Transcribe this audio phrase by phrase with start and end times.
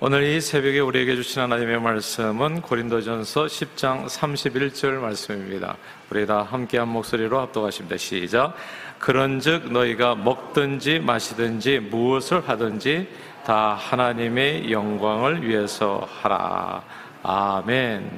[0.00, 5.76] 오늘 이 새벽에 우리에게 주신 하나님의 말씀은 고린도전서 10장 31절 말씀입니다.
[6.10, 7.96] 우리 다 함께 한 목소리로 합독하십니다.
[7.96, 8.56] 시작.
[8.98, 13.08] 그런즉 너희가 먹든지 마시든지 무엇을 하든지
[13.46, 16.82] 다 하나님의 영광을 위해서 하라.
[17.22, 18.10] 아멘.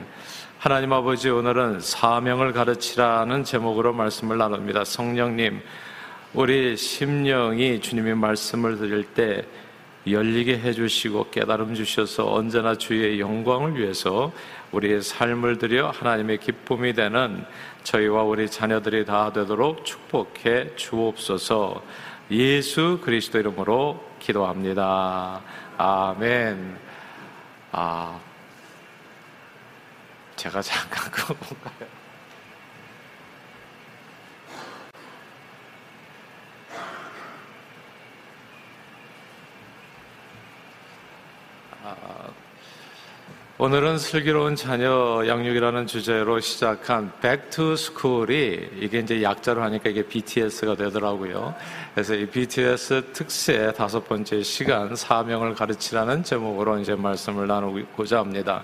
[0.59, 4.85] 하나님 아버지 오늘은 사명을 가르치라는 제목으로 말씀을 나눕니다.
[4.85, 5.61] 성령님,
[6.33, 9.45] 우리 심령이 주님의 말씀을 들을 때
[10.07, 14.33] 열리게 해주시고 깨달음 주셔서 언제나 주의 영광을 위해서
[14.73, 17.45] 우리의 삶을 들여 하나님의 기쁨이 되는
[17.83, 21.83] 저희와 우리 자녀들이 다 되도록 축복해 주옵소서
[22.31, 25.41] 예수 그리스도 이름으로 기도합니다.
[25.79, 26.79] 아멘.
[27.71, 28.19] 아,
[30.35, 32.06] 제가 잠깐 그거 볼까요?
[43.59, 47.11] 오늘은 슬기로운 자녀 양육이라는 주제로 시작한
[47.73, 51.55] School이 이게 이제 약자로 하니까 이게 BTS가 되더라고요.
[51.95, 58.63] 그래서 이 BTS 특세 다섯 번째 시간 사명을 가르치라는 제목으로 이제 말씀을 나누고자 합니다.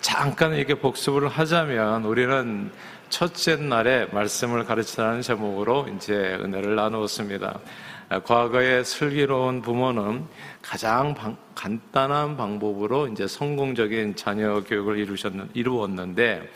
[0.00, 2.70] 잠깐 이렇게 복습을 하자면 우리는
[3.08, 7.58] 첫째 날에 말씀을 가르치라는 제목으로 이제 은혜를 나누었습니다.
[8.18, 10.26] 과거의 슬기로운 부모는
[10.62, 16.50] 가장 방, 간단한 방법으로 이제 성공적인 자녀 교육을 이루셨는, 이루었는데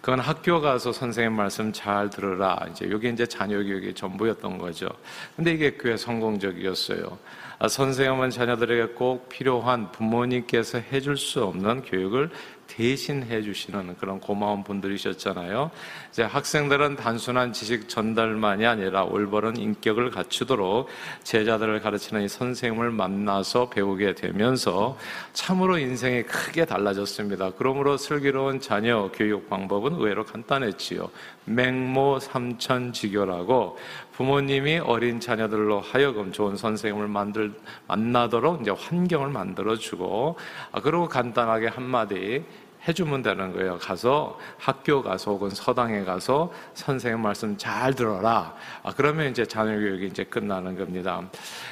[0.00, 2.66] 그건 학교 가서 선생님 말씀 잘 들으라.
[2.70, 4.88] 이제 이게 이제 자녀 교육의 전부였던 거죠.
[5.36, 7.18] 근데 이게 꽤 성공적이었어요.
[7.60, 12.30] 아, 선생님은 자녀들에게 꼭 필요한 부모님께서 해줄 수 없는 교육을
[12.76, 15.70] 대신해 주시는 그런 고마운 분들이셨잖아요.
[16.10, 20.88] 이제 학생들은 단순한 지식 전달만이 아니라 올바른 인격을 갖추도록
[21.22, 24.96] 제자들을 가르치는 이 선생님을 만나서 배우게 되면서
[25.34, 27.52] 참으로 인생이 크게 달라졌습니다.
[27.58, 31.10] 그러므로 슬기로운 자녀 교육 방법은 의외로 간단했지요.
[31.44, 33.76] 맹모 삼천지교라고
[34.12, 37.52] 부모님이 어린 자녀들로 하여금 좋은 선생님을 만들
[37.88, 40.36] 만나도록 이제 환경을 만들어 주고
[40.70, 42.44] 아, 그리고 간단하게 한마디
[42.86, 43.78] 해주면 되는 거예요.
[43.78, 48.54] 가서 학교 가서 혹은 서당에 가서 선생님 말씀 잘 들어라.
[48.82, 51.22] 아, 그러면 이제 자녀 교육이 이제 끝나는 겁니다.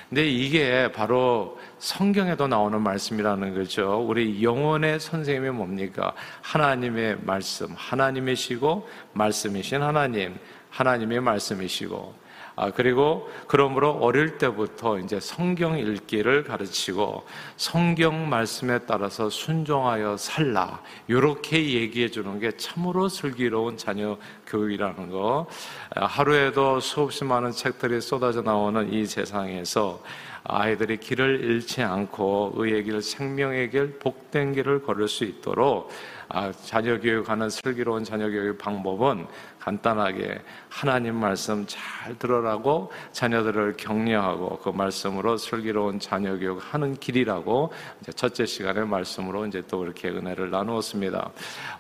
[0.09, 4.04] 근데 이게 바로 성경에도 나오는 말씀이라는 거죠.
[4.06, 6.12] 우리 영혼의 선생님이 뭡니까?
[6.43, 10.37] 하나님의 말씀, 하나님이시고 말씀이신 하나님,
[10.70, 12.19] 하나님의 말씀이시고
[12.62, 17.25] 아, 그리고 그러므로 어릴 때부터 이제 성경 읽기를 가르치고
[17.56, 20.82] 성경 말씀에 따라서 순종하여 살라.
[21.09, 25.47] 이렇게 얘기해 주는 게 참으로 슬기로운 자녀 교육이라는 거.
[25.94, 30.03] 아, 하루에도 수없이 많은 책들이 쏟아져 나오는 이 세상에서
[30.44, 35.91] 아이들이 길을 잃지 않고 의의 길, 생명의 길, 복된 길을 걸을 수 있도록
[36.28, 39.26] 아, 자녀 교육하는 슬기로운 자녀 교육 방법은
[39.60, 47.72] 간단하게 하나님 말씀 잘 들어라고 자녀들을 격려하고 그 말씀으로 슬기로운 자녀 교육하는 길이라고
[48.16, 51.31] 첫째 시간의 말씀으로 이제 또 이렇게 은혜를 나누었습니다.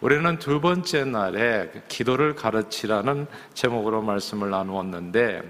[0.00, 5.42] 우리는 두 번째 날에 기도를 가르치라는 제목으로 말씀을 나누었는데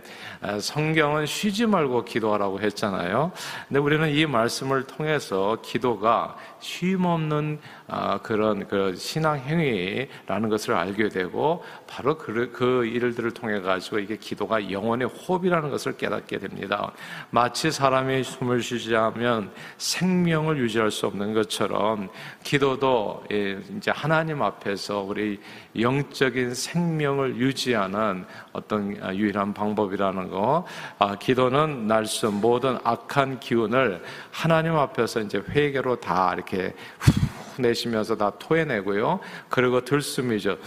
[0.61, 3.33] 성경은 쉬지 말고 기도하라고 했잖아요.
[3.69, 7.80] 근데 우리는 이 말씀을 통해서 기도가 쉼 없는 아,
[8.23, 14.71] 그런 그 신앙 행위라는 것을 알게 되고 바로 그, 그 일들을 통해 가지고 이게 기도가
[14.71, 16.93] 영혼의 호흡이라는 것을 깨닫게 됩니다.
[17.31, 22.09] 마치 사람이 숨을 쉬지 않으면 생명을 유지할 수 없는 것처럼
[22.45, 25.41] 기도도 예, 이제 하나님 앞에서 우리
[25.79, 30.67] 영적인 생명을 유지하는 어떤 유일한 방법이라는 거.
[30.99, 37.30] 아, 기도는 날수 모든 악한 기운을 하나님 앞에서 이제 회개로 다 이렇게 후
[37.61, 39.21] 내쉬면서 다 토해내고요.
[39.49, 40.59] 그리고 들숨이죠.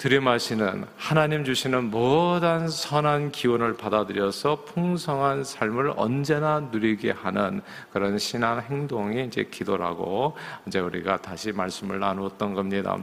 [0.00, 7.60] 들이마시는 하나님 주시는 모든 선한 기운을 받아들여서 풍성한 삶을 언제나 누리게 하는
[7.92, 12.96] 그런 신앙 행동이 이제 기도라고 이제 우리가 다시 말씀을 나누었던 겁니다.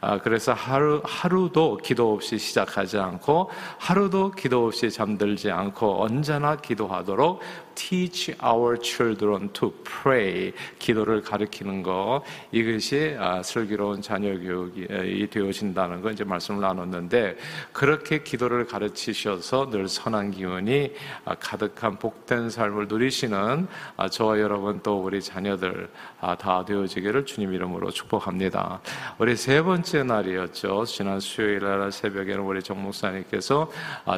[0.00, 7.40] 아, 그래서 하루, 하루도 기도 없이 시작하지 않고 하루도 기도 없이 잠들지 않고 언제나 기도하도록
[7.74, 10.52] teach our children to pray.
[10.78, 12.22] 기도를 가르치는 거.
[12.52, 17.36] 이것이 아, 슬기로운 자녀 교육이 되어진다는 거 이제 말씀 말씀을 나눴는데
[17.72, 20.92] 그렇게 기도를 가르치셔서 늘 선한 기운이
[21.40, 23.66] 가득한 복된 삶을 누리시는
[24.10, 25.88] 저와 여러분 또 우리 자녀들
[26.20, 28.80] 다 되어지기를 주님 이름으로 축복합니다.
[29.18, 30.84] 우리 세 번째 날이었죠.
[30.84, 33.70] 지난 수요일 날 새벽에는 우리 정 목사님께서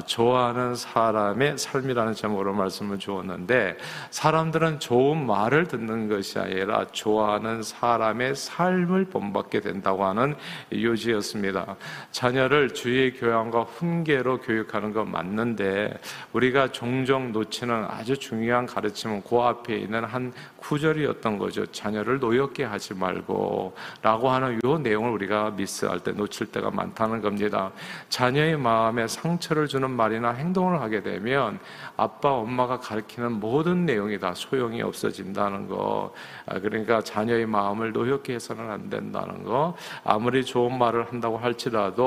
[0.07, 3.77] 좋아하는 사람의 삶이라는 제목으로 말씀을 주었는데
[4.11, 10.35] 사람들은 좋은 말을 듣는 것이 아니라 좋아하는 사람의 삶을 본받게 된다고 하는
[10.73, 11.77] 요지였습니다.
[12.17, 15.93] 자녀를 주의 교양과 훈계로 교육하는 건 맞는데
[16.33, 21.67] 우리가 종종 놓치는 아주 중요한 가르침은 그 앞에 있는 한 구절이었던 거죠.
[21.67, 27.71] 자녀를 노엽게 하지 말고 라고 하는 요 내용을 우리가 미스할 때 놓칠 때가 많다는 겁니다.
[28.09, 31.59] 자녀의 마음에 상처를 주는 말이나 행동을 하게 되면
[31.99, 36.15] 아빠, 엄마가 가르치는 모든 내용이 다 소용이 없어진다는 거.
[36.47, 39.77] 아, 그러니까 자녀의 마음을 노엽게 해서는 안 된다는 거.
[40.03, 42.06] 아무리 좋은 말을 한다고 할지라도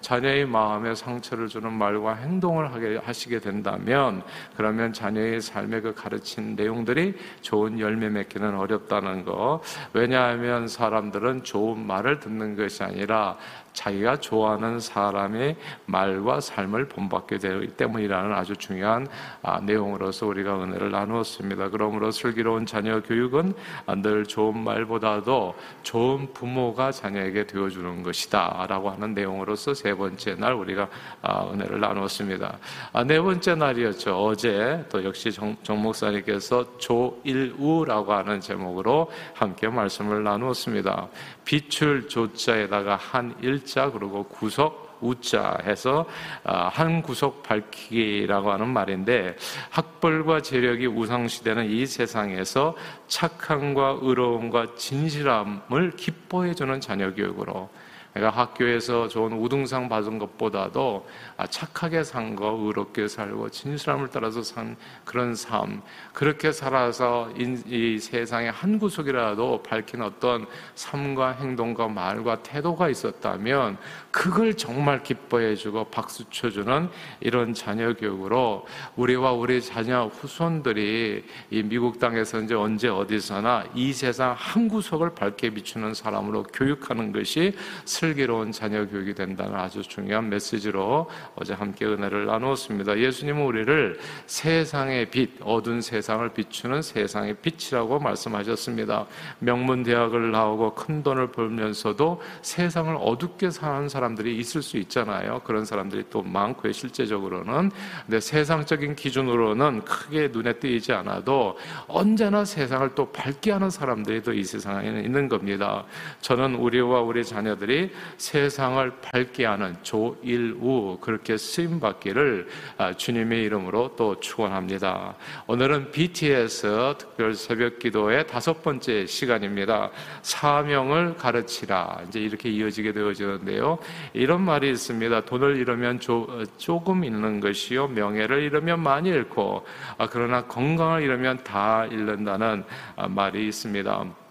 [0.00, 4.22] 자녀의 마음에 상처를 주는 말과 행동을 하게 하시게 된다면
[4.56, 9.60] 그러면 자녀의 삶에 그 가르친 내용들이 좋은 열매 맺기는 어렵다는 거.
[9.92, 13.36] 왜냐하면 사람들은 좋은 말을 듣는 것이 아니라
[13.76, 19.06] 자기가 좋아하는 사람의 말과 삶을 본받게 되기 때문이라는 아주 중요한
[19.42, 21.68] 아, 내용으로서 우리가 은혜를 나누었습니다.
[21.68, 23.52] 그러므로 슬기로운 자녀 교육은
[23.98, 28.66] 늘 좋은 말보다도 좋은 부모가 자녀에게 되어주는 것이다.
[28.68, 30.88] 라고 하는 내용으로서 세 번째 날 우리가
[31.20, 32.58] 아, 은혜를 나누었습니다.
[32.94, 34.16] 아, 네 번째 날이었죠.
[34.16, 41.08] 어제 또 역시 정, 정 목사님께서 조일우라고 하는 제목으로 함께 말씀을 나누었습니다.
[41.44, 46.06] 빛을 조자에다가 한일 자 그리고 구석 우자 해서
[46.44, 49.36] 아, 한 구석 밝히기라고 하는 말인데
[49.70, 52.74] 학벌과 재력이 우상시되는 이 세상에서
[53.08, 57.68] 착함과 의로움과 진실함을 기뻐해 주는 자녀 교육으로
[58.16, 64.74] 내가 학교에서 좋은 우등상 받은 것보다도 아, 착하게 산 거, 의롭게 살고 진실함을 따라서 산
[65.04, 65.82] 그런 삶,
[66.14, 73.76] 그렇게 살아서 이 세상의 한 구석이라도 밝힌 어떤 삶과 행동과 말과 태도가 있었다면
[74.10, 76.88] 그걸 정말 기뻐해주고 박수 쳐주는
[77.20, 78.66] 이런 자녀 교육으로
[78.96, 85.50] 우리와 우리 자녀 후손들이 이 미국 땅에서 이제 언제 어디서나 이 세상 한 구석을 밝게
[85.50, 87.52] 비추는 사람으로 교육하는 것이
[87.84, 92.98] 슬 기로운 자녀 교육이 된다는 아주 중요한 메시지로 어제 함께 은혜를 나누었습니다.
[92.98, 99.06] 예수님은 우리를 세상의 빛, 어두운 세상을 비추는 세상의 빛이라고 말씀하셨습니다.
[99.40, 105.40] 명문 대학을 나오고 큰 돈을 벌면서도 세상을 어둡게 사는 사람 사람들이 있을 수 있잖아요.
[105.44, 106.72] 그런 사람들이 또 많고요.
[106.72, 107.70] 실제적으로는.
[108.04, 111.58] 근데 세상적인 기준으로는 크게 눈에 띄지 않아도
[111.88, 115.84] 언제나 세상을 또 밝게 하는 사람들이 또 이 세상에 있는 겁니다.
[116.20, 122.48] 저는 우리와 우리 자녀들이 세상을 밝게 하는 조일우 그렇게 쓰임 받기를
[122.78, 125.14] 아, 주님의 이름으로 또 축원합니다.
[125.46, 129.90] 오늘은 BTS 특별 새벽 기도의 다섯 번째 시간입니다.
[130.22, 132.02] 사명을 가르치라.
[132.08, 133.78] 이제 이렇게 이어지게 되어지는데요.
[134.12, 135.22] 이런 말이 있습니다.
[135.22, 136.26] 돈을 잃으면 조,
[136.56, 137.88] 조금 잃는 것이요.
[137.88, 139.64] 명예를 잃으면 많이 잃고,
[139.98, 142.64] 아, 그러나 건강을 잃으면 다 잃는다는
[142.96, 144.25] 아, 말이 있습니다.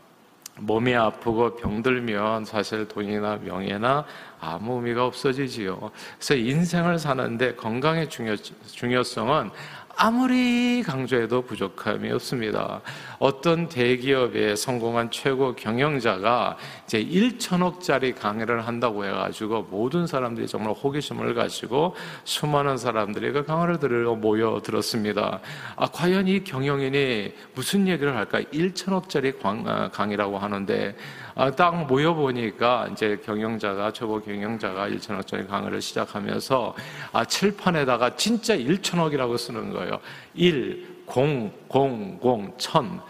[0.58, 4.06] 몸이 아프고 병들면 사실 돈이나 명예나
[4.40, 5.92] 아무 의미가 없어지지요.
[6.18, 9.52] 그래서 인생을 사는데 건강의 중요, 중요성은
[9.98, 12.82] 아무리 강조해도 부족함이 없습니다.
[13.18, 21.96] 어떤 대기업에 성공한 최고 경영자가 이제 1천억짜리 강의를 한다고 해가지고 모든 사람들이 정말 호기심을 가지고
[22.26, 25.40] 수많은 사람들이 그 강의를 들으러 모여 들었습니다.
[25.78, 28.42] 아, 과연 이 경영인이 무슨 얘기를 할까?
[28.42, 36.76] 1천억짜리 아, 강의라고 하는데 아, 딱 모여보니까 이제 경영자가, 초보 경영자가 1천억짜리 강의를 시작하면서
[37.12, 40.00] 아, 칠판에다가 진짜 1천억이라고 쓰는 거예요.
[40.34, 43.02] 1, 0, 0, 0, 1000,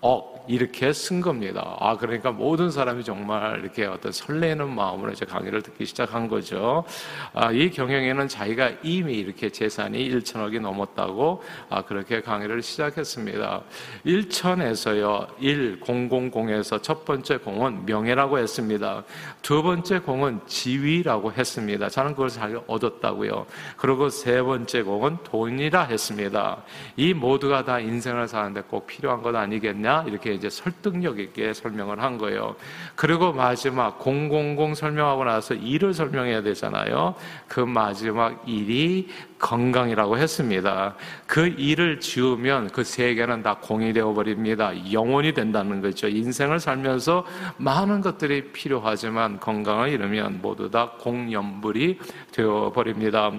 [0.00, 0.31] 억.
[0.48, 1.76] 이렇게 쓴 겁니다.
[1.78, 6.84] 아, 그러니까 모든 사람이 정말 이렇게 어떤 설레는 마음으로 이제 강의를 듣기 시작한 거죠.
[7.32, 13.62] 아, 이 경영에는 자기가 이미 이렇게 재산이 1천억이 넘었다고 아, 그렇게 강의를 시작했습니다.
[14.04, 19.04] 1천에서요, 1, 000에서 첫 번째 공은 명예라고 했습니다.
[19.42, 21.88] 두 번째 공은 지위라고 했습니다.
[21.88, 23.46] 저는 그걸 잘 얻었다고요.
[23.76, 26.62] 그리고 세 번째 공은 돈이라 했습니다.
[26.96, 30.04] 이 모두가 다 인생을 사는데 꼭 필요한 것 아니겠냐?
[30.06, 32.56] 이렇게 이제 설득력 있게 설명을 한 거예요.
[32.94, 37.14] 그리고 마지막 000 설명하고 나서 일을 설명해야 되잖아요.
[37.48, 39.08] 그 마지막 일이
[39.42, 40.94] 건강이라고 했습니다.
[41.26, 44.72] 그 일을 지우면 그 세계는 다 공이 되어 버립니다.
[44.90, 46.08] 영원이 된다는 거죠.
[46.08, 51.98] 인생을 살면서 많은 것들이 필요하지만 건강을 잃으면 모두 다 공연불이
[52.30, 53.32] 되어 버립니다.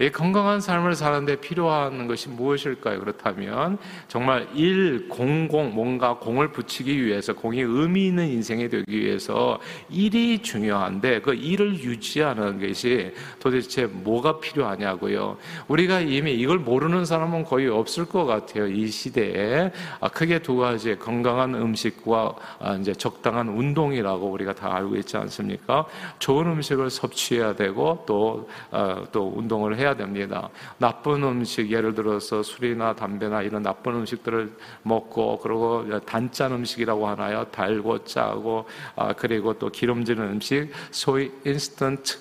[0.00, 3.00] 이 건강한 삶을 사는데 필요한 것이 무엇일까요?
[3.00, 9.58] 그렇다면 정말 일, 공공 뭔가 공을 붙이기 위해서 공이 의미 있는 인생이 되기 위해서
[9.90, 15.36] 일이 중요한데 그 일을 유지하는 것이 도대체 뭐가 필요하냐고요.
[15.68, 18.66] 우리가 이미 이걸 모르는 사람은 거의 없을 것 같아요.
[18.66, 24.96] 이 시대에 아, 크게 두 가지 건강한 음식과 아, 이제 적당한 운동이라고 우리가 다 알고
[24.96, 25.86] 있지 않습니까?
[26.18, 30.48] 좋은 음식을 섭취해야 되고 또또 어, 또 운동을 해야 됩니다.
[30.78, 34.52] 나쁜 음식 예를 들어서 술이나 담배나 이런 나쁜 음식들을
[34.82, 37.44] 먹고 그리고 단짠 음식이라고 하나요?
[37.50, 42.18] 달고 짜고 아, 그리고 또 기름진 음식 소위 인스턴트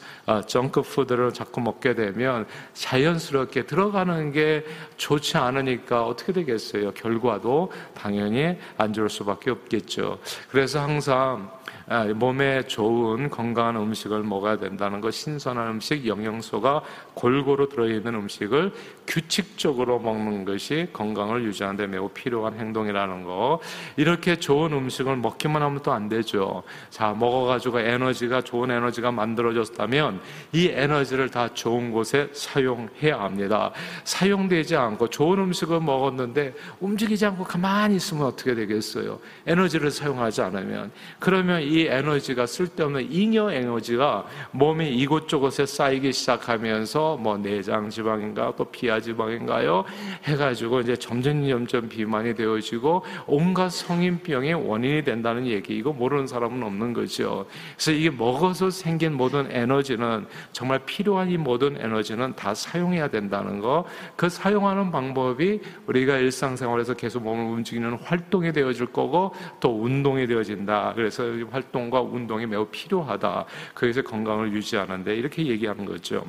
[0.47, 4.65] 정크 푸드를 자꾸 먹게 되면 자연 스럽게 들어가는 게
[4.97, 6.91] 좋지 않으니까 어떻게 되겠어요?
[6.93, 10.19] 결과도 당연히 안 좋을 수밖에 없겠죠.
[10.49, 11.76] 그래서 항상 아,
[12.15, 16.81] 몸에 좋은 건강한 음식을 먹어야 된다는 것, 신선한 음식, 영양소가
[17.13, 18.73] 골고루 들어있는 음식을
[19.07, 23.59] 규칙적으로 먹는 것이 건강을 유지하는 데 매우 필요한 행동이라는 거.
[23.95, 26.63] 이렇게 좋은 음식을 먹기만 하면 또 안 되죠.
[26.89, 30.21] 자, 먹어가지고 에너지가, 좋은 에너지가 만들어졌다면
[30.53, 33.71] 이 에너지를 다 좋은 곳에 사용해야 합니다.
[34.03, 39.19] 사용되지 않고 좋은 음식을 먹었는데 움직이지 않고 가만히 있으면 어떻게 되겠어요?
[39.47, 40.91] 에너지를 사용하지 않으면.
[41.19, 48.99] 그러면 이이 에너지가 쓸데없는 잉여 에너지가 몸이 이곳저곳에 쌓이기 시작하면서 뭐 내장 지방인가 또 피하
[48.99, 49.85] 지방인가요
[50.23, 56.93] 해가지고 이제 점점 점점 비만이 되어지고 온갖 성인병의 원인이 된다는 얘기 이거 모르는 사람은 없는
[56.93, 57.45] 거죠.
[57.75, 63.85] 그래서 이게 먹어서 생긴 모든 에너지는 정말 필요한 이 모든 에너지는 다 사용해야 된다는 거.
[64.15, 70.93] 그 사용하는 방법이 우리가 일상생활에서 계속 몸을 움직이는 활동이 되어질 거고 또 운동이 되어진다.
[70.95, 73.45] 그래서 활 활동과 운동이 매우 필요하다.
[73.73, 76.25] 그래서 건강을 유지하는데 이렇게 얘기하는 거죠.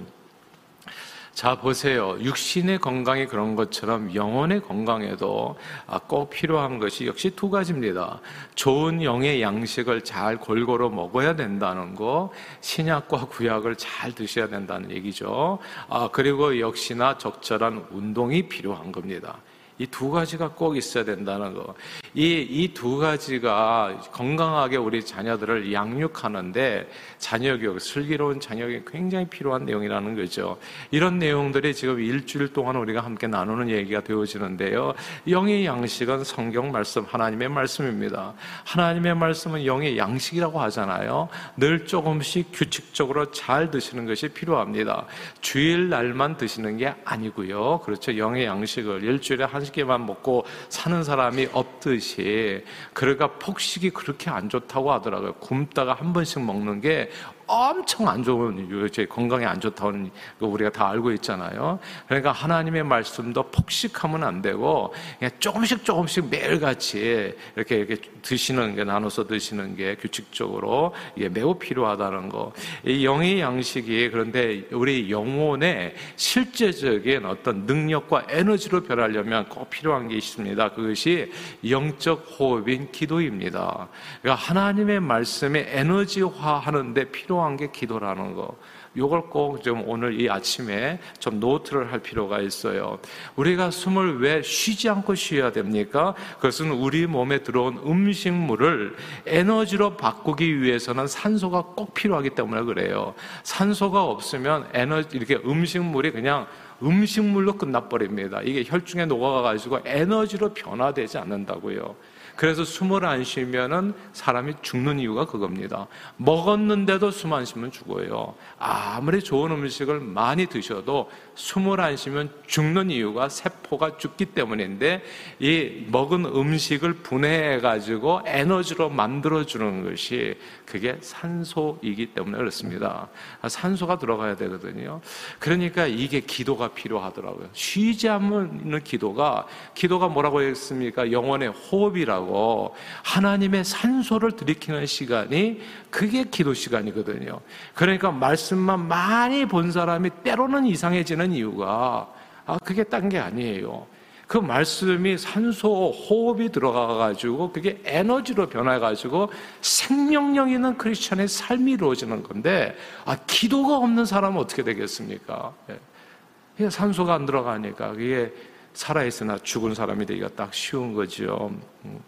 [1.33, 2.19] 자, 보세요.
[2.21, 8.21] 육신의 건강이 그런 것처럼 영혼의 건강에도 아, 꼭 필요한 것이 역시 두 가지입니다.
[8.57, 15.61] 좋은 영의 양식을 잘 골고루 먹어야 된다는 거, 신약과 구약을 잘 드셔야 된다는 얘기죠.
[15.89, 19.39] 아, 그리고 역시나 적절한 운동이 필요한 겁니다.
[19.79, 21.75] 이 두 가지가 꼭 있어야 된다는 거.
[22.15, 30.59] 이, 이 두 가지가 건강하게 우리 자녀들을 양육하는데 자녀교육, 슬기로운 자녀교육이 굉장히 필요한 내용이라는 거죠.
[30.91, 34.95] 이런 내용들이 지금 일주일 동안 우리가 함께 나누는 얘기가 되어지는데요.
[35.29, 38.35] 영의 양식은 성경 말씀, 하나님의 말씀입니다.
[38.65, 41.29] 하나님의 말씀은 영의 양식이라고 하잖아요.
[41.57, 45.07] 늘 조금씩 규칙적으로 잘 드시는 것이 필요합니다.
[45.41, 47.81] 주일 날만 드시는 게 아니고요.
[47.85, 48.17] 그렇죠.
[48.17, 55.35] 영의 양식을 일주일에 한 시게만 먹고 사는 사람이 없듯이 그러니까 폭식이 그렇게 안 좋다고 하더라고요.
[55.35, 57.11] 굶다가 한 번씩 먹는 게
[57.49, 61.79] 엄청 안 좋은 제 건강에 안 좋다는 거 우리가 다 알고 있잖아요.
[62.07, 69.27] 그러니까 하나님의 말씀도 폭식하면 안 되고 그냥 조금씩 조금씩 매일같이 이렇게 이렇게 드시는 게 나눠서
[69.27, 72.53] 드시는 게 규칙적으로 이게 매우 필요하다는 거.
[72.85, 80.69] 이 영의 양식이 그런데 우리 영혼의 실제적인 어떤 능력과 에너지로 변하려면 꼭 필요한 게 있습니다.
[80.73, 81.33] 그것이
[81.69, 83.89] 영적 호흡인 기도입니다.
[84.21, 88.57] 그러니까 하나님의 말씀에 에너지화 하는데 필요 필요한 게 기도라는 거.
[88.95, 92.99] 이걸 꼭 좀 오늘 이 아침에 좀 노트를 할 필요가 있어요.
[93.37, 96.15] 우리가 숨을 왜 쉬지 않고 쉬어야 됩니까?
[96.37, 103.15] 그것은 우리 몸에 들어온 음식물을 에너지로 바꾸기 위해서는 산소가 꼭 필요하기 때문에 그래요.
[103.45, 106.47] 산소가 없으면 에너지, 이렇게 음식물이 그냥
[106.83, 108.41] 음식물로 끝나버립니다.
[108.43, 111.95] 이게 혈중에 녹아가지고 에너지로 변화되지 않는다고요.
[112.39, 115.89] 그래서 숨을 안 쉬면은 사람이 죽는 이유가 그겁니다.
[116.19, 118.37] 먹었는데도 숨 안 쉬면 죽어요.
[118.61, 125.03] 아무리 좋은 음식을 많이 드셔도 숨을 안 쉬면 죽는 이유가 세포가 죽기 때문인데
[125.41, 133.09] 이 먹은 음식을 분해해 가지고 에너지로 만들어 주는 것이 그게 산소이기 때문에 그렇습니다.
[133.49, 135.01] 산소가 들어가야 되거든요.
[135.41, 137.49] 그러니까 이게 기도가 필요하더라고요.
[137.53, 141.11] 쉬지 않는 기도가 기도가 뭐라고 했습니까?
[141.11, 147.41] 영원의 호흡이라고 하고 하나님의 산소를 들이키는 시간이 그게 기도 시간이거든요.
[147.75, 152.13] 그러니까 말씀만 많이 본 사람이 때로는 이상해지는 이유가
[152.47, 153.87] 아, 그게 딴 게 아니에요.
[154.27, 159.33] 그 말씀이 산소 호흡이 들어가가지고 그게 에너지로 변해가지고
[159.63, 165.55] 생명력 있는 크리스천의 삶이 이루어지는 건데 아 기도가 없는 사람은 어떻게 되겠습니까?
[165.71, 166.69] 예.
[166.69, 168.33] 산소가 안 들어가니까 그게
[168.75, 171.51] 살아있으나 죽은 사람이 되기가 딱 쉬운 거죠.
[171.85, 172.03] 음.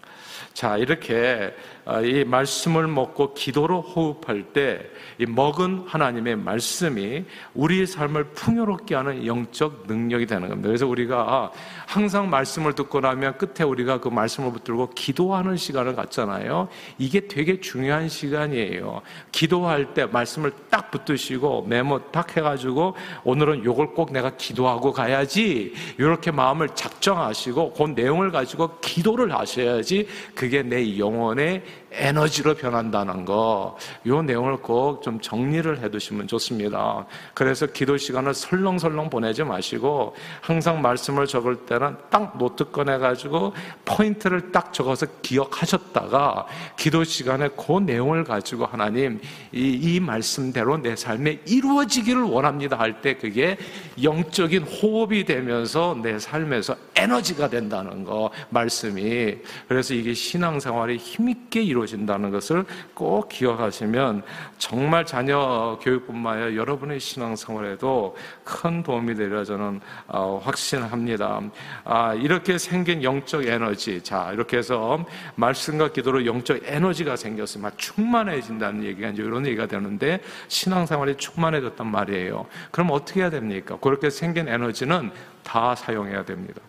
[0.54, 8.30] 자, 이렇게 어, 이 말씀을 먹고 기도로 호흡할 때 이 먹은 하나님의 말씀이 우리의 삶을
[8.30, 10.68] 풍요롭게 하는 영적 능력이 되는 겁니다.
[10.68, 11.52] 그래서 우리가
[11.86, 16.68] 항상 말씀을 듣고 나면 끝에 우리가 그 말씀을 붙들고 기도하는 시간을 갖잖아요.
[16.96, 19.02] 이게 되게 중요한 시간이에요.
[19.30, 22.94] 기도할 때 말씀을 딱 붙드시고 메모 딱 해가지고
[23.24, 30.62] 오늘은 요걸 꼭 내가 기도하고 가야지 이렇게 마음을 작정하시고 그 내용을 가지고 기도를 하셔야지 그게
[30.62, 37.06] 내 영혼의 에너지로 변한다는 거, 요 내용을 꼭 좀 정리를 해 두시면 좋습니다.
[37.34, 43.54] 그래서 기도 시간을 설렁설렁 보내지 마시고, 항상 말씀을 적을 때는 딱 노트 꺼내가지고
[43.84, 49.20] 포인트를 딱 적어서 기억하셨다가, 기도 시간에 그 내용을 가지고 하나님,
[49.52, 53.56] 이, 이 말씀대로 내 삶에 이루어지기를 원합니다 할 때 그게
[54.02, 59.36] 영적인 호흡이 되면서 내 삶에서 에너지가 된다는 거, 말씀이.
[59.68, 64.22] 그래서 이게 신앙생활이 힘있게 이루 이루어진다는 것을 꼭 기억하시면
[64.58, 71.40] 정말 자녀 교육뿐만 아니라 여러분의 신앙생활에도 큰 도움이 되리라 저는 어, 확신합니다.
[71.84, 75.04] 아, 이렇게 생긴 영적 에너지, 자 이렇게 해서
[75.36, 82.46] 말씀과 기도로 영적 에너지가 생겼으면 충만해진다는 얘기가 이제 이런 얘기가 되는데 신앙생활이 충만해졌단 말이에요.
[82.70, 83.78] 그럼 어떻게 해야 됩니까?
[83.80, 85.10] 그렇게 생긴 에너지는
[85.42, 86.60] 다 사용해야 됩니다.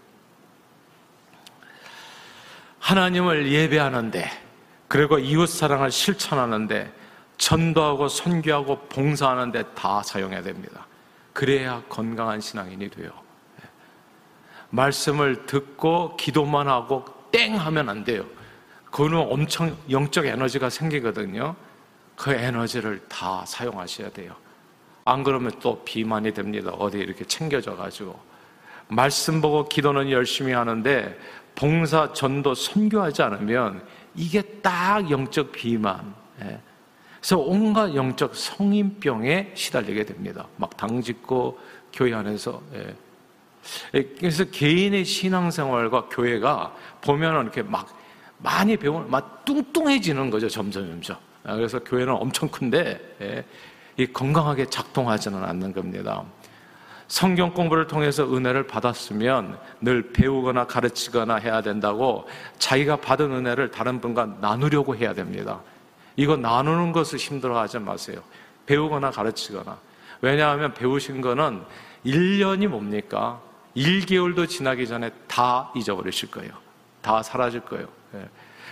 [2.80, 4.51] 하나님을 예배하는데
[4.92, 6.92] 그리고 이웃 사랑을 실천하는데
[7.38, 10.86] 전도하고 선교하고 봉사하는데 다 사용해야 됩니다.
[11.32, 13.10] 그래야 건강한 신앙인이 돼요.
[13.62, 13.70] 예.
[14.70, 18.26] 말씀을 듣고 기도만 하고 땡 하면 안 돼요.
[18.92, 21.56] 그거는 엄청 영적 에너지가 생기거든요.
[22.18, 24.36] 그 에너지를 다 사용하셔야 돼요.
[25.06, 26.72] 안 그러면 또 비만이 됩니다.
[26.72, 28.20] 어디 이렇게 챙겨져 가지고.
[28.90, 31.18] 말씀 보고 기도는 열심히 하는데
[31.56, 33.82] 봉사, 전도, 선교하지 않으면
[34.16, 36.14] 이게 딱 영적 비만.
[36.42, 36.60] 예.
[37.20, 40.48] 그래서 온갖 영적 성인병에 시달리게 됩니다.
[40.58, 41.60] 막 당짓고
[41.94, 42.62] 교회 안에서.
[42.74, 42.96] 예.
[43.94, 44.04] 예.
[44.04, 47.98] 그래서 개인의 신앙생활과 교회가 보면은 이렇게 막
[48.40, 50.50] 많이 배우면 막 뚱뚱해지는 거죠.
[50.50, 51.18] 점점 점점.
[51.44, 53.46] 아, 그래서 교회는 엄청 큰데
[53.98, 56.24] 이 건강하게 작동하지는 않는 겁니다.
[57.12, 62.26] 성경 공부를 통해서 은혜를 받았으면 늘 배우거나 가르치거나 해야 된다고
[62.58, 65.60] 자기가 받은 은혜를 다른 분과 나누려고 해야 됩니다.
[66.16, 68.22] 이거 나누는 것을 힘들어 하지 마세요.
[68.66, 69.78] 배우거나 가르치거나.
[70.22, 71.64] 왜냐하면 배우신 거는
[72.06, 73.42] 1년이 뭡니까?
[73.76, 76.54] 1개월도 지나기 전에 다 잊어버리실 거예요.
[77.02, 77.88] 다 사라질 거예요.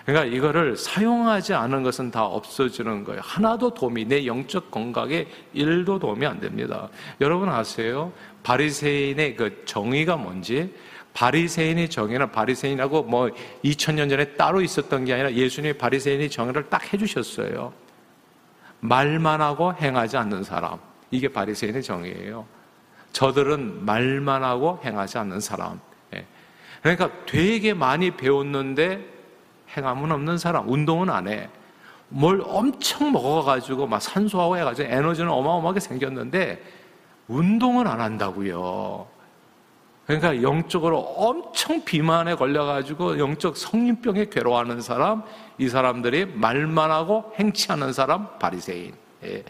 [0.07, 0.11] 예.
[0.11, 3.21] 그러니까 이거를 사용하지 않은 것은 다 없어지는 거예요.
[3.23, 6.89] 하나도 도움이 내 영적 건강에 일도 도움이 안 됩니다.
[7.21, 8.11] 여러분 아세요?
[8.43, 10.73] 바리새인의 그 정의가 뭔지
[11.13, 13.29] 바리새인의 정의는 바리새인하고 뭐
[13.63, 17.73] 2000년 전에 따로 있었던 게 아니라 예수님이 바리새인의 정의를 딱 해주셨어요.
[18.79, 20.79] 말만 하고 행하지 않는 사람.
[21.11, 22.45] 이게 바리새인의 정의예요.
[23.11, 25.79] 저들은 말만 하고 행하지 않는 사람.
[26.15, 26.25] 예.
[26.81, 29.18] 그러니까 되게 많이 배웠는데
[29.75, 31.49] 행함은 없는 사람, 운동은 안 해.
[32.09, 36.61] 뭘 엄청 먹어가지고 막 산소하고 해가지고 에너지는 어마어마하게 생겼는데
[37.27, 39.07] 운동은 안 한다고요.
[40.07, 45.21] 그러니까 영적으로 엄청 비만에 걸려가지고 영적 성인병에 괴로워하는 사람,
[45.59, 48.95] 이 사람들이 말만 하고 행치하는 사람, 바리새인.
[49.25, 49.43] 예.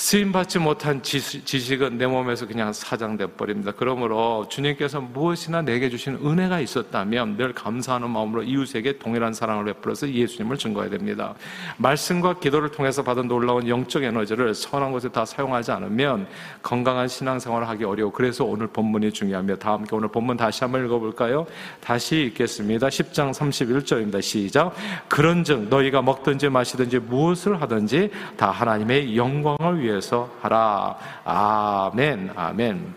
[0.00, 3.70] 쓰임받지 못한 지식은 내 몸에서 그냥 사장돼 버립니다.
[3.76, 10.56] 그러므로 주님께서 무엇이나 내게 주신 은혜가 있었다면 늘 감사하는 마음으로 이웃에게 동일한 사랑을 베풀어서 예수님을
[10.56, 11.34] 증거해야 됩니다.
[11.76, 16.26] 말씀과 기도를 통해서 받은 놀라운 영적 에너지를 선한 것에 다 사용하지 않으면
[16.62, 18.10] 건강한 신앙생활을 하기 어려워.
[18.10, 19.58] 그래서 오늘 본문이 중요합니다.
[19.58, 21.46] 다 함께 오늘 본문 다시 한번 읽어볼까요?
[21.82, 22.88] 다시 읽겠습니다.
[22.88, 24.22] 10장 31절입니다.
[24.22, 24.74] 시작.
[25.08, 30.96] 그런즉 너희가 먹든지 마시든지 무엇을 하든지 다 하나님의 영광을 위해 위해서 하라.
[31.24, 32.94] 아멘, 아멘.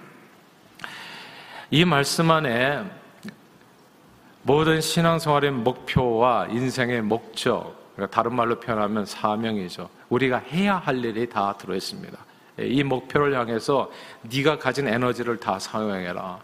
[1.72, 2.84] 이 말씀 안에
[4.44, 9.90] 모든 신앙생활의 목표와 인생의 목적, 그러니까 다른 말로 표현하면 사명이죠.
[10.10, 12.18] 우리가 해야 할 일이 다 들어있습니다.
[12.60, 13.90] 이 목표를 향해서
[14.22, 16.40] 네가 가진 에너지를 다 사용해라.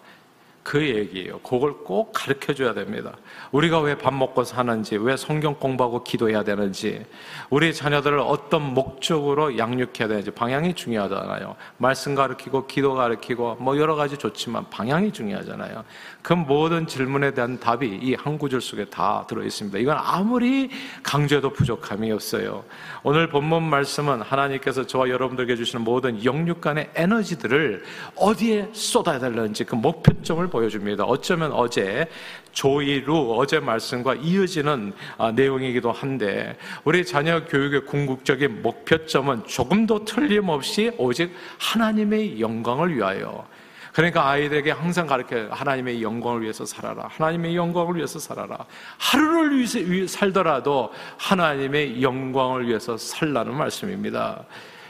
[0.69, 1.39] 그 얘기예요.
[1.39, 3.17] 그걸 꼭 가르쳐 줘야 됩니다.
[3.51, 7.03] 우리가 왜 밥 먹고 사는지, 왜 성경 공부하고 기도해야 되는지,
[7.49, 11.55] 우리 자녀들을 어떤 목적으로 양육해야 되는지 방향이 중요하잖아요.
[11.77, 15.84] 말씀 가르치고 기도 가르치고 뭐 여러 가지 좋지만 방향이 중요하잖아요.
[16.21, 19.79] 그 모든 질문에 대한 답이 이 한 구절 속에 다 들어 있습니다.
[19.79, 20.69] 이건 아무리
[21.01, 22.63] 강조해도 부족함이 없어요.
[23.01, 27.84] 오늘 본문 말씀은 하나님께서 저와 여러분들에게 주시는 모든 영육 간의 에너지들을
[28.17, 31.04] 어디에 쏟아야 되는지 그 목표점을 보 여줍니다.
[31.04, 32.08] 어쩌면 어제
[32.52, 41.32] 조이루 어제 말씀과 이어지는 아, 내용이기도 한데 우리 자녀 교육의 궁극적인 목표점은 조금도 틀림없이 오직
[41.58, 43.48] 하나님의 영광을 위하여
[43.93, 47.08] 그러니까 아이들에게 항상 가르쳐 하나님의 영광을 위해서 살아라.
[47.10, 48.65] 하나님의 영광을 위해서 살아라.
[48.98, 54.45] 하루를 위해 살더라도 하나님의 영광을 위해서 살라는 말씀입니다.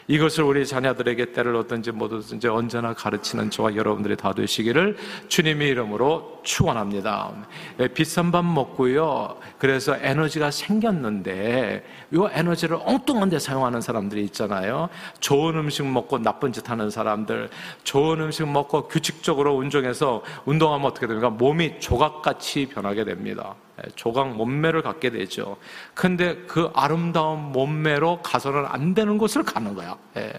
[0.09, 7.31] 이것을 우리 자녀들에게 때를 얻든지 뭐든지 언제나 가르치는 저와 여러분들이 다 되시기를 주님의 이름으로 축원합니다.
[7.79, 9.37] 예, 비싼 밥 먹고요.
[9.59, 14.89] 그래서 에너지가 생겼는데 이 에너지를 엉뚱한 데 사용하는 사람들이 있잖아요.
[15.19, 17.51] 좋은 음식 먹고 나쁜 짓 하는 사람들,
[17.83, 21.29] 좋은 음식 먹고 규칙적으로 운동해서 운동하면 어떻게 됩니까?
[21.29, 23.53] 몸이 조각같이 변하게 됩니다.
[23.79, 25.57] 예, 조각 몸매를 갖게 되죠.
[25.93, 29.97] 근데 그 아름다운 몸매로 가서는 안 되는 곳을 가는 거야.
[30.17, 30.33] 예.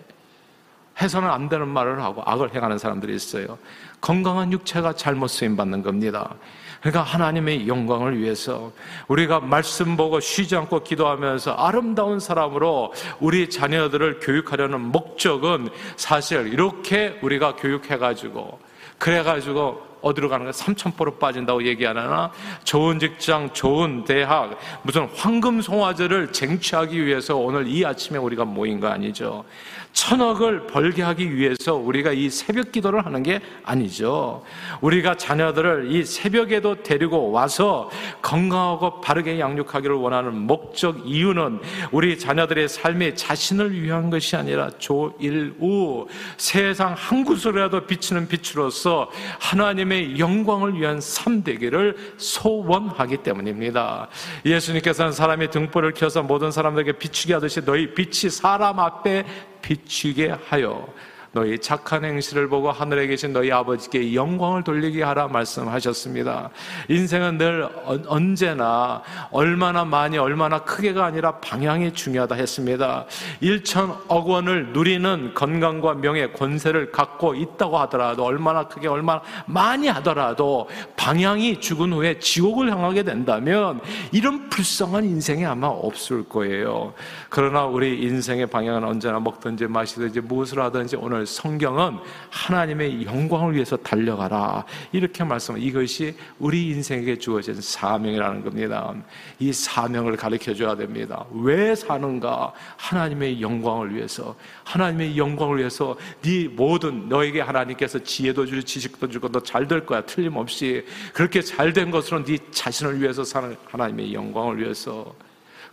[1.00, 3.58] 해서는 안 되는 말을 하고 악을 행하는 사람들이 있어요.
[4.00, 6.34] 건강한 육체가 잘못 쓰임 받는 겁니다.
[6.80, 8.72] 그러니까 하나님의 영광을 위해서
[9.08, 17.56] 우리가 말씀 보고 쉬지 않고 기도하면서 아름다운 사람으로 우리 자녀들을 교육하려는 목적은 사실 이렇게 우리가
[17.56, 18.58] 교육해가지고
[18.98, 20.52] 그래가지고 어디로 가는 거야?
[20.52, 22.30] 삼천포로 빠진다고 얘기 안 하나?
[22.64, 28.88] 좋은 직장, 좋은 대학, 무슨 황금 송화제를 쟁취하기 위해서 오늘 이 아침에 우리가 모인 거
[28.88, 29.44] 아니죠?
[29.92, 34.42] 천억을 벌게 하기 위해서 우리가 이 새벽 기도를 하는 게 아니죠.
[34.80, 37.90] 우리가 자녀들을 이 새벽에도 데리고 와서
[38.22, 46.94] 건강하고 바르게 양육하기를 원하는 목적 이유는 우리 자녀들의 삶에 자신을 위한 것이 아니라 조일우 세상
[46.96, 54.08] 한 구슬이라도 비치는 빛으로서 하나님의 영광을 위한 삶 되기를 소원하기 때문입니다.
[54.44, 59.24] 예수님께서는 사람의 등불을 켜서 모든 사람들에게 비추게 하듯이 너희 빛이 사람 앞에
[59.62, 60.86] 비추게 하여
[61.32, 66.50] 너희 착한 행실을 보고 하늘에 계신 너희 아버지께 영광을 돌리게 하라 말씀하셨습니다.
[66.88, 67.68] 인생은 늘
[68.06, 73.06] 언제나 얼마나 많이 얼마나 크게가 아니라 방향이 중요하다 했습니다.
[73.42, 81.60] 1천억 원을 누리는 건강과 명예, 권세를 갖고 있다고 하더라도 얼마나 크게 얼마나 많이 하더라도 방향이
[81.60, 86.92] 죽은 후에 지옥을 향하게 된다면 이런 불쌍한 인생이 아마 없을 거예요.
[87.28, 91.98] 그러나 우리 인생의 방향은 언제나 먹든지 마시든지 무엇을 하든지 오늘 오늘 성경은
[92.30, 94.64] 하나님의 영광을 위해서 달려가라.
[94.90, 98.94] 이렇게 말씀, 이것이 우리 인생에게 주어진 사명이라는 겁니다.
[99.38, 101.26] 이 사명을 가르쳐 줘야 됩니다.
[101.32, 102.54] 왜 사는가?
[102.78, 104.34] 하나님의 영광을 위해서.
[104.64, 110.00] 하나님의 영광을 위해서 네 모든 너에게 하나님께서 지혜도 주고 지식도 주고 너 잘 될 거야.
[110.00, 110.86] 틀림없이.
[111.12, 115.14] 그렇게 잘 된 것으로 네 자신을 위해서 사는 하나님의 영광을 위해서.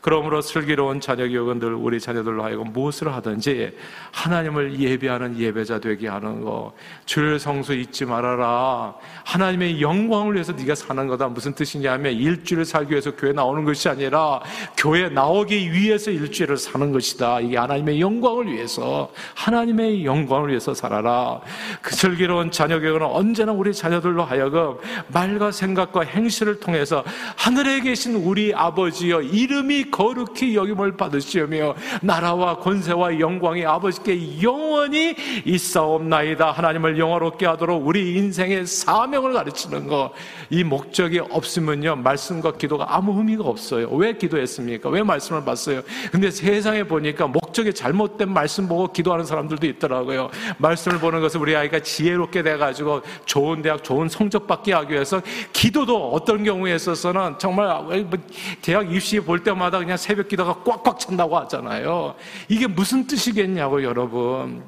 [0.07, 3.75] 그러므로 슬기로운 자녀 교육은 늘 우리 자녀들로 하여금 무엇을 하든지
[4.11, 6.71] 하나님을 예배하는 예배자 되게 하는 거.
[7.05, 8.95] 주일 성수 잊지 말아라.
[9.25, 11.27] 하나님의 영광을 위해서 네가 사는 거다.
[11.27, 14.39] 무슨 뜻이냐면 일주일을 살기 위해서 교회 나오는 것이 아니라
[14.77, 17.41] 교회 나오기 위해서 일주일을 사는 것이다.
[17.41, 21.41] 이게 하나님의 영광을 위해서 하나님의 영광을 위해서 살아라.
[21.81, 24.77] 그 슬기로운 자녀 교육은 언제나 우리 자녀들로 하여금
[25.09, 27.03] 말과 생각과 행실을 통해서
[27.35, 36.51] 하늘에 계신 우리 아버지여 이름이 거룩히 여김을 받으시며 나라와 권세와 영광이 아버지께 영원히 있사옵나이다.
[36.51, 40.11] 하나님을 영화롭게 하도록 우리 인생의 사명을 가르치는 것.
[40.51, 41.95] 이 목적이 없으면요.
[41.95, 43.89] 말씀과 기도가 아무 의미가 없어요.
[43.89, 44.87] 왜 기도했습니까?
[44.89, 45.81] 왜 말씀을 봤어요?
[46.11, 50.29] 근데 세상에 보니까 목적이 잘못된 말씀 보고 기도하는 사람들도 있더라고요.
[50.59, 56.11] 말씀을 보는 것을 우리 아이가 지혜롭게 돼가지고 좋은 대학, 좋은 성적 받게 하기 위해서 기도도
[56.11, 57.67] 어떤 경우에 있어서는 정말
[58.03, 58.19] 뭐
[58.61, 62.15] 대학 입시 볼 때마다 때마다 그냥 새벽 기도가 꽉꽉 찬다고 하잖아요.
[62.47, 64.63] 이게 무슨 뜻이겠냐고, 여러분.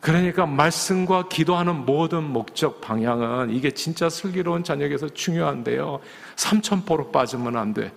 [0.00, 6.00] 그러니까 말씀과 기도하는 모든 목적 방향은 이게 진짜 슬기로운 자녀에게서 중요한데요.
[6.36, 7.92] 삼천포로 빠지면 안 돼.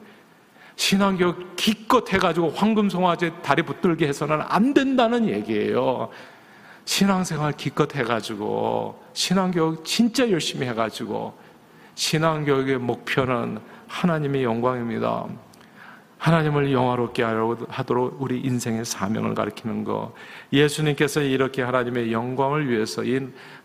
[0.78, 6.10] 신앙교육 기껏 해가지고 황금송아지 다리 붙들게 해서는 안 된다는 얘기예요.
[6.86, 11.34] 신앙생활 기껏 해가지고 신앙교육 진짜 열심히 해가지고
[11.96, 15.26] 신앙교육의 목표는 하나님의 영광입니다.
[16.18, 20.14] 하나님을 영화롭게 하도록 우리 인생의 사명을 가리키는 거.
[20.52, 23.04] 예수님께서 이렇게 하나님의 영광을 위해서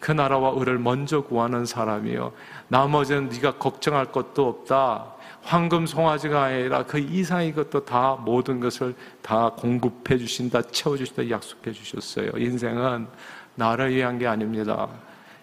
[0.01, 2.33] 그 나라와 의를 먼저 구하는 사람이요.
[2.69, 5.13] 나머지는 네가 걱정할 것도 없다.
[5.45, 11.73] 황금 송아지가 아니라 그 이상의 것도 다 모든 것을 다 공급해 주신다, 채워 주신다 약속해
[11.73, 12.31] 주셨어요.
[12.37, 13.09] 인생은
[13.57, 14.89] 나를 위한 게 아닙니다.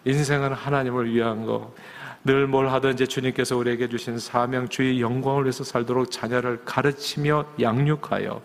[0.06, 1.74] 인생은 하나님을 위한 거.
[2.26, 8.42] 늘 뭘 하든지 주님께서 우리에게 주신 사명, 주의 영광을 위해서 살도록 자녀를 가르치며 양육하여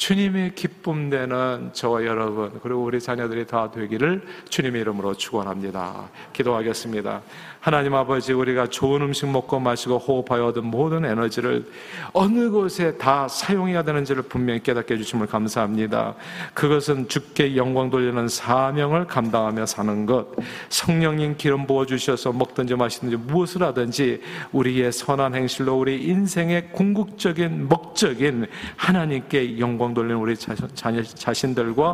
[0.00, 6.08] 주님의 기쁨 되는 저와 여러분 그리고 우리 자녀들이 다 되기를 주님의 이름으로 축원합니다.
[6.32, 7.20] 기도하겠습니다.
[7.60, 11.70] 하나님 아버지 우리가 좋은 음식 먹고 마시고 호흡하여 얻은 모든 에너지를
[12.14, 16.14] 어느 곳에 다 사용해야 되는지를 분명히 깨닫게 해주심을 감사합니다.
[16.54, 20.28] 그것은 주께 영광 돌리는 사명을 감당하며 사는 것
[20.70, 28.46] 성령님 기름 부어 주셔서 먹든지 마시든지 무엇을 하든지 우리의 선한 행실로 우리 인생의 궁극적인 목적인
[28.76, 30.68] 하나님께 영광 돌리는 우리 자신,
[31.14, 31.92] 자신 들과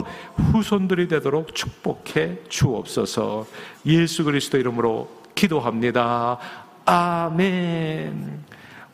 [0.52, 3.46] 후손들이 되도록 축복해 주옵소서
[3.86, 6.38] 예수 그리스도 이름으로 기도합니다.
[6.86, 8.44] 아멘.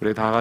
[0.01, 0.41] 우리 다 같이